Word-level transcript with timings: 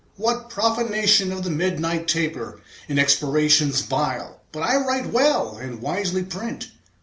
"What 0.15 0.49
profanation 0.49 1.31
of 1.31 1.43
the 1.43 1.51
midnight 1.51 2.07
taper 2.07 2.59
In 2.89 2.97
expirations 2.97 3.81
vile! 3.81 4.41
But 4.51 4.61
I 4.61 4.77
write 4.77 5.13
well, 5.13 5.57
And 5.57 5.79
wisely 5.79 6.23
print. 6.23 6.71